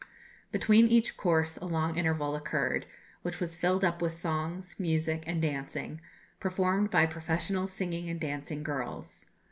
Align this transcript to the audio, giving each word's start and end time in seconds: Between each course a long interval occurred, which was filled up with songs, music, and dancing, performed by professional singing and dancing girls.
Between 0.51 0.87
each 0.87 1.15
course 1.15 1.57
a 1.57 1.65
long 1.67 1.95
interval 1.95 2.35
occurred, 2.35 2.87
which 3.21 3.39
was 3.39 3.53
filled 3.53 3.85
up 3.85 4.01
with 4.01 4.17
songs, 4.17 4.75
music, 4.79 5.23
and 5.27 5.39
dancing, 5.39 6.01
performed 6.39 6.89
by 6.89 7.05
professional 7.05 7.67
singing 7.67 8.09
and 8.09 8.19
dancing 8.19 8.63
girls. 8.63 9.27